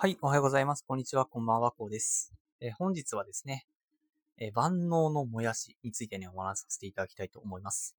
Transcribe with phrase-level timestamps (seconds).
[0.00, 0.84] はい、おはようございます。
[0.86, 2.32] こんにちは、こんばんは、こうです。
[2.60, 3.66] えー、本日はですね、
[4.38, 7.96] えー、万能のもやしについてね、お話しさせていただきたいと思います。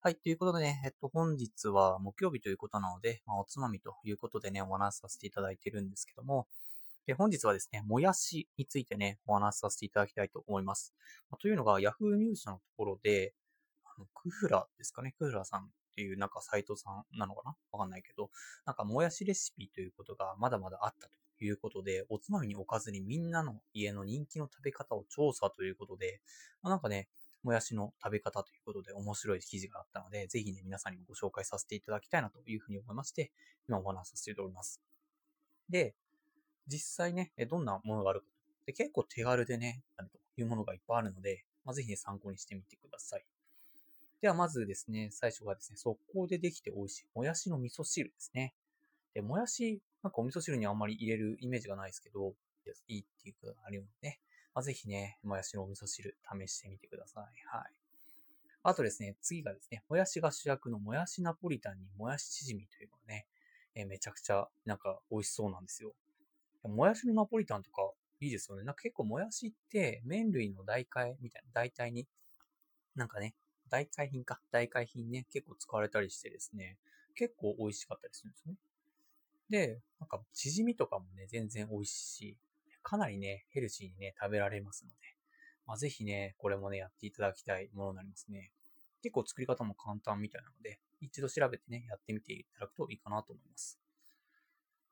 [0.00, 6.46] はい、ということでね、えっと、本日は木曜日ということなので、まあ、おつまみということでね、お話しさせていただいているんですけども、
[7.06, 10.94] え本日はですね、もやしについてね、お話しさせていただきたいと思います。
[11.28, 13.34] まあ、というのが、Yahoo ニュースのところで、
[13.84, 17.54] あのクフラですかね、クフラさんっていうなんかサイトさんなのかな？
[17.70, 18.30] わかんないけど、
[18.64, 21.12] なんかもやしレシピということがまだまだあったと
[21.44, 26.20] いうことで、おつまみに置かずにみんなの家の人気の食べ方を調査ということで、
[26.62, 27.08] まあ、なんかね、
[27.42, 33.30] もやしの食べ方ということで面白い記事があったので、ぜひね、皆さんにもご紹介させていただきたいなというふうに思いまして、
[33.68, 34.80] 今お話しさせております。
[35.68, 35.94] で、
[36.66, 38.26] 実際ね、どんなものがあるか
[38.66, 43.24] で結構手軽でね、あるというものがいっぱいあるので、まあ、ぜひね、参考にしてみてください。
[44.20, 48.54] ではまずですね、最初がですね、速攻でできて美味しいもやしの味噌汁ですね。
[49.14, 52.34] で、もやし、なんかお味噌汁にあんまり入れるイメージがないですけど、
[52.88, 54.20] いいっていうかあるよね。
[54.54, 57.24] まあ、ぜひね、もやしのお味噌汁試してみてください。
[57.56, 57.72] はい。
[58.62, 63.26] あとですね、次がですね、もやしが主役のもやしナポリタンにもやしチヂミというのがね、
[63.74, 65.92] えめちゃくちゃなんか美味しそうなんですよ。
[66.62, 67.82] もやしのナポリタンとか
[68.20, 68.64] いいですよね。
[68.64, 72.06] なんか結構もやしって麺類の代替みたいな、代替に、
[72.94, 73.34] なんかね、
[73.68, 76.78] 代替品か、代替品ね、結構使われたりしてですね、
[77.14, 78.54] 結構美味しかったりするんですね。
[79.50, 82.38] で、なんか、チヂミとかもね、全然美味しい。
[82.82, 84.96] かなりね、ヘルシーにね、食べられますので、
[85.66, 88.52] まあ、ぜひね、これもね、やっていただきたいものになりますね。
[89.02, 93.78] 結構作り方も簡単みたいなので、一度調べてね、やってみていただくといいかなと思います。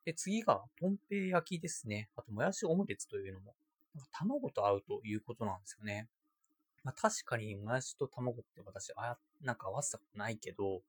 [0.05, 2.11] で、次が、とんぺい焼きですね。
[2.17, 3.55] あと、もやしオムレツというのも、
[3.95, 6.09] なんか卵と合うということなんですよね。
[6.83, 10.83] まあ、確かに、もやしと卵って私、あ、なんか合わせたことないけど、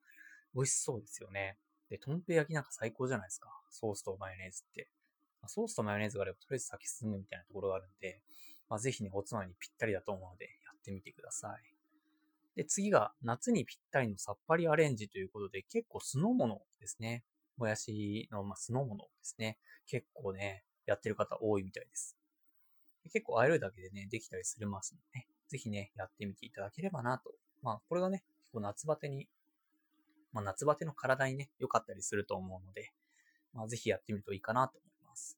[0.56, 1.58] 美味しそうですよね。
[1.94, 3.52] で、とんぺい焼きなんか最高じゃないですか。
[3.70, 4.90] ソースとマヨネーズって。
[5.44, 8.20] ま、ソースとマヨネーズがあれば、とりあえず先進むみたいなところがあるんで、
[8.68, 11.76] まあ、ぜひね、おつまみにぴったりだと思うので、やってみてください。
[12.56, 17.24] で、次が、夏にぴったりのさっぱりアレンジということで、結構酢の物ですね。
[17.58, 19.60] もやしの、まあ、酢の物ですね。
[19.86, 22.18] 結構ね、やってる方多いみたいです。
[23.12, 27.36] 結構あえるだけでね、できたりするますのでね、ぜひね、やってみていただければなと。
[27.62, 29.28] まあ、これがね、結構夏バテに
[30.34, 32.92] まあ、夏バテの体にね、良かったりすると思うので、
[33.54, 35.38] まあ、ぜひやってみるといいかなと思います。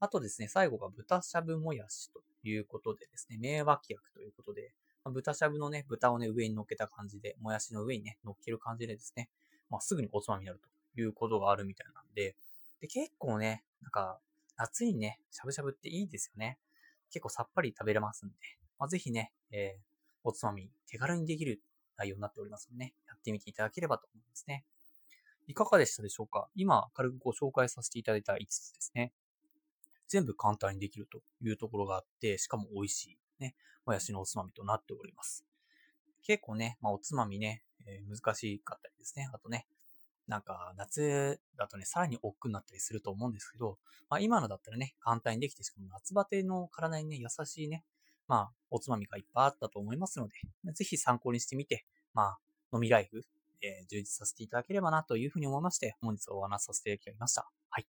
[0.00, 4.72] あとですね、最後が豚しゃぶもやしということでですね、名脇役ということで、
[5.04, 9.28] まあ、豚しゃぶのね、豚をね、上に乗っけた感じで、もやしの上にね、乗っける感じでですね、
[9.68, 10.60] まあ、すぐにおつまみになる
[10.94, 12.36] ということがあるみたいなんで、
[12.80, 14.20] で、結構ね、なんか、
[14.56, 16.58] 夏にね、しゃぶしゃぶっていいですよね。
[17.10, 18.34] 結構さっぱり食べれますんで、
[18.78, 19.80] まあ、ぜひね、えー、
[20.24, 21.60] おつまみ手軽にできる
[22.02, 24.64] 内容になっておりますのでね、やってみていただければと思いますね。
[25.46, 26.48] いかがでしたでしょうか？
[26.54, 29.12] 今、軽くご紹介させていただいた5つですね。
[30.08, 33.54] 全部簡単にできるというところがあって、しかも美味しい、ね、
[33.86, 35.44] もやしのおつまみとなっております。
[36.24, 39.28] 結構ね、まあ、おつまみね、えー、難しかったりですね。
[39.32, 39.66] あとね、
[40.28, 47.84] なんか夏だとね、さらに億劫になったりすると思うんですけど、まあ今のだったらね、簡単にできて、しかも夏バテの体にね、優しいね、
[48.32, 50.34] まあ、おつまみがいっぱいあったと思いますので、
[50.72, 51.84] ぜひ参考にしてみて、
[52.14, 52.38] まあ、
[52.72, 53.20] 飲みライフ、
[53.60, 57.46] えー、充実させていただければなというふうに思いまして、本日はお話しさせていただきました。
[57.68, 57.86] はい。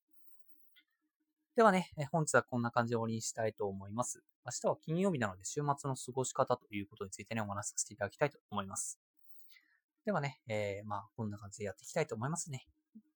[1.56, 4.22] ではね、本日はこんな感じで終わりにしたいと思います。
[4.44, 9.00] 明日は金曜日なので週末の過ごし方ということについてね、お話しさせていただきたいと思います。
[10.04, 12.66] ではね、えー、まあ、こんな感じでやっていきたいと思いますね。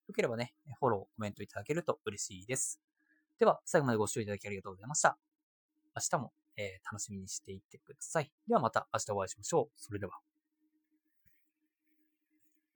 [0.08, 2.80] よければね、フォロー、コメントいただけると嬉しいです。
[3.38, 5.18] では、最後までご視聴いただきありがとうございました。
[5.94, 8.30] 明日もえー、楽しみにしていってください。
[8.46, 9.72] ではまた明日お会いしましょう。
[9.76, 10.29] それでは。